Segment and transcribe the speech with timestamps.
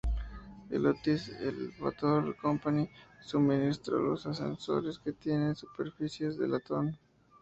[0.71, 2.89] La Otis Elevator Company
[3.23, 6.97] suministró los ascensores, que tienen superficies de latón.